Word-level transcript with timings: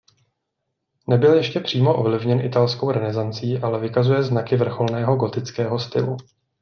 Nebyl 1.09 1.33
ještě 1.37 1.59
přímo 1.59 1.97
ovlivněn 1.97 2.41
italskou 2.41 2.91
renesancí 2.91 3.57
ale 3.57 3.79
vykazuje 3.79 4.23
znaky 4.23 4.55
vrcholného 4.57 5.15
gotického 5.15 5.79
stylu. 5.79 6.17